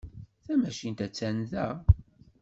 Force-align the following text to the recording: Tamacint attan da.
Tamacint 0.45 0.99
attan 1.05 1.37
da. 1.51 1.67